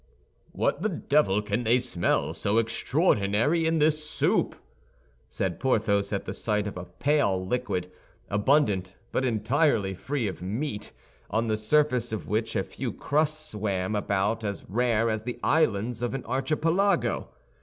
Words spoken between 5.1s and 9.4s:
said Porthos, at the sight of a pale liquid, abundant but